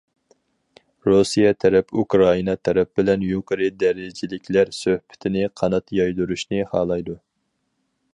رۇسىيە 1.07 1.49
تەرەپ 1.63 1.91
ئۇكرائىنا 2.01 2.55
تەرەپ 2.67 2.89
بىلەن 2.99 3.25
يۇقىرى 3.27 3.67
دەرىجىلىكلەر 3.83 4.73
سۆھبىتىنى 4.79 5.45
قانات 5.63 5.95
يايدۇرۇشنى 5.99 6.65
خالايدۇ. 6.73 7.19